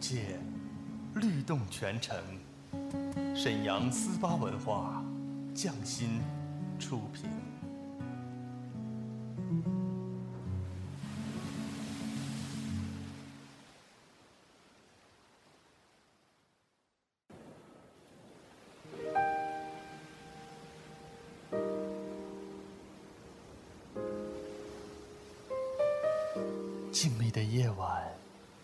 [0.00, 0.38] 界，
[1.14, 2.16] 律动全城。
[3.36, 5.04] 沈阳思巴文化，
[5.54, 6.20] 匠心
[6.78, 7.28] 出品。
[26.92, 27.99] 静谧的夜晚，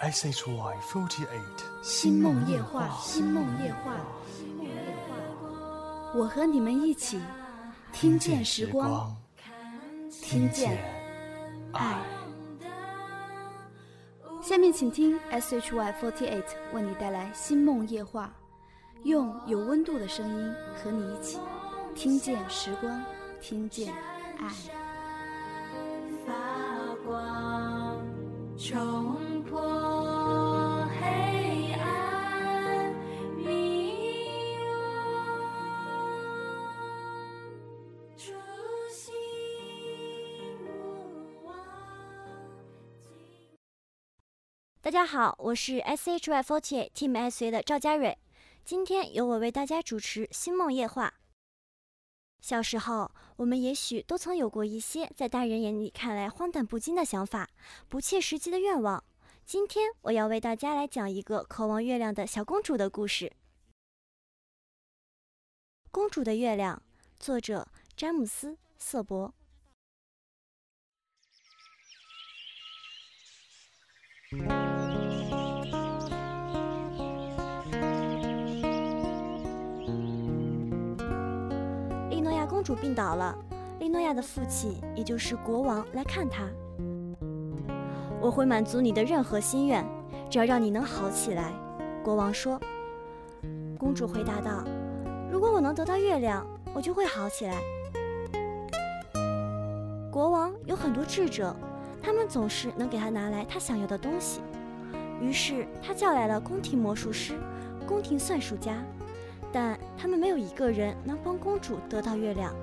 [0.00, 3.92] S H Y forty eight，星梦夜话，星梦夜话。
[6.14, 7.20] 我和你们一起
[7.92, 9.14] 听见时光，
[10.10, 10.82] 听见
[11.74, 12.02] 爱。
[14.40, 18.32] 下面请听 S H Y forty eight 为你带来《星梦夜话》，
[19.06, 21.38] 用有温度的声音和你一起
[21.94, 23.04] 听见时光，
[23.38, 23.92] 听见
[24.38, 24.48] 爱。
[26.26, 26.32] 发
[27.06, 27.98] 光，
[44.82, 48.16] 大家好，我是 S H Y Forty Team S A 的赵佳蕊，
[48.64, 51.08] 今天由我为大家主持《星梦夜话》。
[52.40, 57.50] 小时候，我们也许都曾有过一些在大人眼里看来荒诞不经的想法、
[57.90, 59.04] 不切实际的愿望。
[59.44, 63.26] 今天，我要为大家来讲一个渴望月亮的小公主的故事。
[65.90, 66.82] 《公主的月亮》，
[67.22, 69.34] 作者詹姆斯·瑟伯。
[82.60, 83.34] 公主病倒了，
[83.78, 86.46] 利诺亚的父亲，也就是国王，来看她。
[88.20, 89.82] 我会满足你的任何心愿，
[90.28, 91.54] 只要让你能好起来。
[92.04, 92.60] 国王说。
[93.78, 94.62] 公主回答道
[95.32, 97.56] ：“如果我能得到月亮，我就会好起来。”
[100.12, 101.56] 国王有很多智者，
[102.02, 104.42] 他们总是能给他拿来他想要的东西。
[105.18, 107.38] 于是他叫来了宫廷魔术师、
[107.86, 108.84] 宫廷算术家，
[109.52, 112.54] 但他们没有一个人能帮公主得到月亮。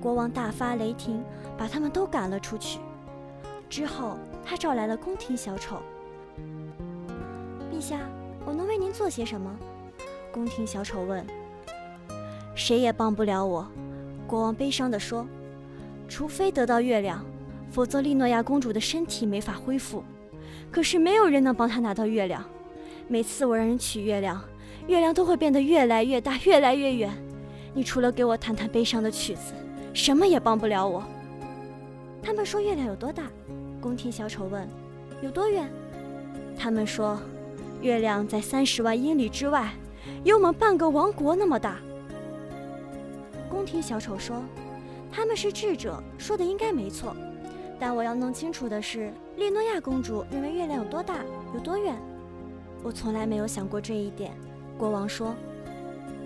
[0.00, 1.22] 国王大发雷霆，
[1.56, 2.78] 把他们都赶了出去。
[3.68, 5.80] 之后，他召来了宫廷小丑。
[7.72, 8.00] 陛下，
[8.44, 9.50] 我能为您做些什么？
[10.30, 11.26] 宫廷小丑问。
[12.54, 13.66] 谁也帮不了我，
[14.26, 15.26] 国王悲伤地说。
[16.06, 17.24] 除非得到月亮，
[17.70, 20.04] 否则利诺亚公主的身体没法恢复。
[20.70, 22.44] 可是没有人能帮她拿到月亮。
[23.08, 24.42] 每次我让人取月亮，
[24.86, 27.10] 月亮都会变得越来越大，越来越远。
[27.72, 29.52] 你除了给我弹弹悲伤的曲子，
[29.92, 31.02] 什么也帮不了我。
[32.22, 33.24] 他们说月亮有多大？
[33.80, 34.68] 宫廷小丑问。
[35.22, 35.68] 有多远？
[36.56, 37.18] 他们说，
[37.80, 39.72] 月亮在三十万英里之外，
[40.22, 41.78] 有我们半个王国那么大。
[43.48, 44.42] 宫廷小丑说。
[45.16, 47.14] 他们是智者，说的应该没错，
[47.78, 51.18] 但我要弄清楚的是，利诺亚公主认为月亮有多大，
[51.54, 51.94] 有多远。
[52.82, 54.32] 我从来没有想过这一点。
[54.76, 55.34] 国王说：“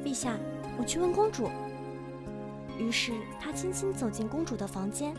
[0.05, 0.37] 陛下，
[0.79, 1.49] 我去问公主。”
[2.79, 5.15] 于是他轻轻走进公主的房间。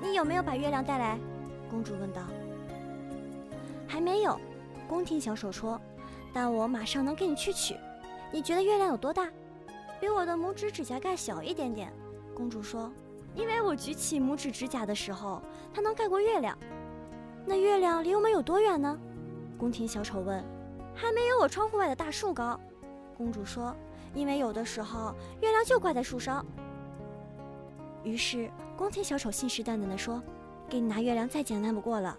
[0.00, 1.18] 你有没有把月亮带来？
[1.70, 2.22] 公主问道。
[3.88, 4.38] 还没有，
[4.88, 5.80] 宫廷小手说，
[6.32, 7.74] 但我马上能给你去取。
[8.30, 9.28] 你觉得月亮有多大？
[10.00, 11.92] 比我的拇指指甲盖小一点点。
[12.34, 12.92] 公主说
[13.34, 15.42] ：“因为我举起拇指指甲的时候，
[15.74, 16.56] 它能盖过月亮。”
[17.44, 18.98] 那月亮离我们有多远呢？
[19.58, 20.42] 宫廷小丑问。
[20.94, 22.58] “还没有我窗户外的大树高。”
[23.16, 23.74] 公主说
[24.14, 26.44] ：“因为有的时候月亮就挂在树梢。”
[28.04, 30.22] 于是宫廷小丑信誓旦旦地说
[30.68, 32.16] ：“给你拿月亮再简单不过了。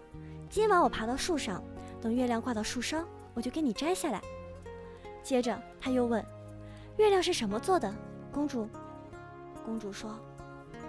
[0.50, 1.62] 今晚我爬到树上，
[2.00, 4.20] 等月亮挂到树梢，我就给你摘下来。”
[5.22, 6.24] 接着他又问
[6.98, 7.92] ：“月亮是什么做的？”
[8.32, 8.68] 公主。
[9.64, 10.18] 公主说：“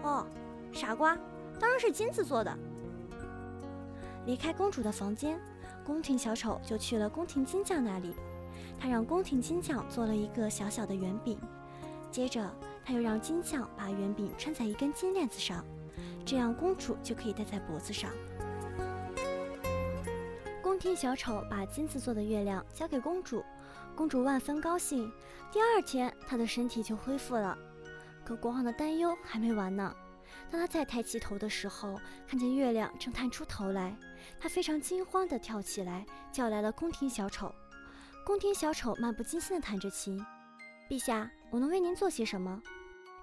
[0.04, 0.26] 哦，
[0.74, 1.18] 傻瓜，
[1.60, 2.58] 当然是金子做的。”
[4.26, 5.40] 离开公主的房间，
[5.86, 8.16] 宫廷小丑就去了宫廷金匠那里。
[8.80, 11.40] 他让宫廷金匠做了一个小小的圆饼，
[12.12, 12.50] 接着
[12.84, 15.64] 他又让金匠把圆饼穿在一根金链子上，
[16.26, 18.12] 这样公主就可以戴在脖子上。
[20.62, 23.44] 宫廷小丑把金子做的月亮交给公主，
[23.96, 25.10] 公主万分高兴。
[25.52, 27.58] 第二天，她的身体就恢复了。
[28.26, 29.96] 可国王的担忧还没完呢。
[30.52, 33.96] 当他再抬起头的时候，看见月亮正探出头来，
[34.40, 37.54] 他非常惊慌地跳起来，叫来了宫廷小丑。
[38.26, 40.20] 宫廷小丑漫不经心地弹着琴。
[40.90, 42.62] 陛下，我能为您做些什么？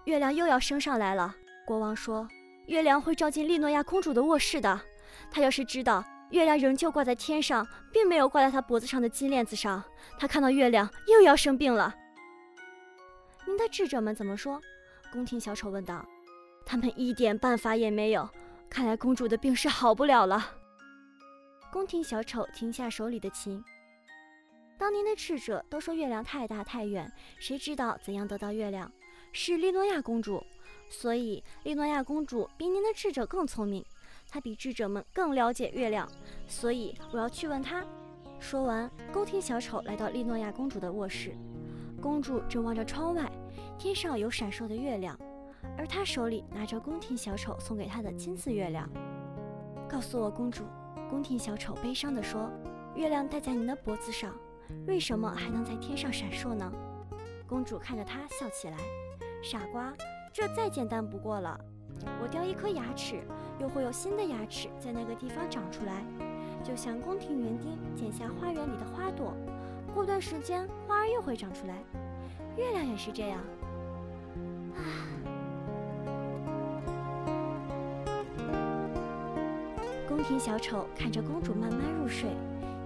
[0.05, 1.35] 月亮又要升上来了。
[1.65, 2.29] 国王说
[2.67, 4.81] ：“月亮会照进利诺亚公主的卧室的。
[5.31, 9.83] 她要是知道月亮仍旧挂在天上，并没有挂在他脖子上的金链子上，
[10.19, 11.95] 她看到月亮又要生病了。”
[13.47, 14.61] 您的智者们怎么说？
[15.13, 16.05] 宫廷小丑问道。
[16.65, 18.29] 他们一点办法也没有，
[18.71, 20.55] 看来公主的病是好不了了。
[21.71, 23.63] 宫廷小丑停下手里的琴。
[24.79, 28.91] 当年的智者都说月亮太大太远，谁知道怎样得到月亮？
[29.33, 30.43] 是利诺亚公主，
[30.91, 33.85] 所以利诺亚公主比您的智者更聪明，
[34.29, 36.07] 她比智者们更了解月亮，
[36.47, 37.85] 所以我要去问她。
[38.41, 41.35] 说完，宫廷小丑来到利诺亚公主的卧室，
[42.01, 43.31] 公主正望着窗外，
[43.79, 45.19] 天上有闪烁的月亮。
[45.77, 48.89] 而他手里拿着宫廷小丑送给他的金色月亮。
[49.89, 50.65] 告诉我，公主。
[51.11, 52.51] 宫廷小丑悲伤地说
[52.97, 54.35] ：“月亮戴在您的脖子上，
[54.87, 56.73] 为什么还能在天上闪烁呢？”
[57.47, 58.79] 公主看着他笑起来
[59.45, 59.93] ：“傻瓜，
[60.33, 61.61] 这再简单不过了。
[62.23, 63.21] 我掉一颗牙齿，
[63.61, 66.03] 又会有新的牙齿在那个地方长出来，
[66.65, 69.35] 就像宫廷园丁剪下花园里的花朵，
[69.95, 71.85] 过段时间花儿又会长出来。
[72.57, 73.39] 月亮也是这样。”
[74.75, 75.12] 啊。
[80.15, 82.29] 宫廷小丑看着公主慢慢入睡，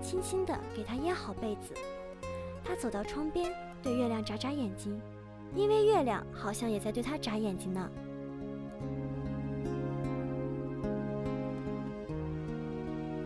[0.01, 1.75] 轻轻地给她掖好被子。
[2.63, 3.53] 他走到窗边，
[3.83, 4.97] 对月亮眨眨眼睛，
[5.53, 7.91] 因为月亮好像也在对他眨眼睛呢。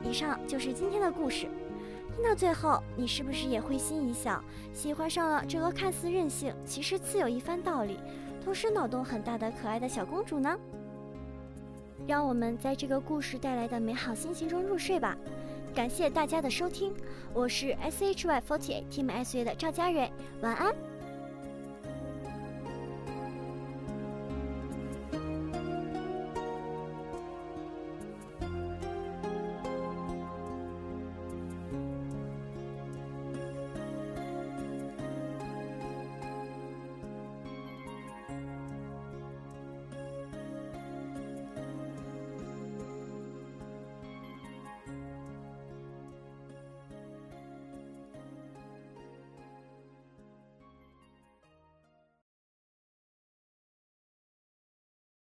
[0.03, 1.47] 以上就是今天的故事。
[2.17, 4.43] 听到最后，你是不是也会心一笑，
[4.73, 7.99] 喜欢上了这个看似任性，其实自有一番道理，
[8.43, 10.59] 同时脑洞很大的可爱的小公主呢？
[12.07, 15.17] 让我们在这个故事带来的美好心情中入睡吧。
[15.75, 16.93] 感谢大家的收听，
[17.33, 20.11] 我是 S H Y Forty Eight Team S A 的赵佳蕊，
[20.41, 20.75] 晚安。